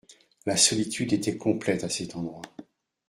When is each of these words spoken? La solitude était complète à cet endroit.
La 0.47 0.57
solitude 0.57 1.13
était 1.13 1.37
complète 1.37 1.83
à 1.83 1.89
cet 1.89 2.15
endroit. 2.15 2.41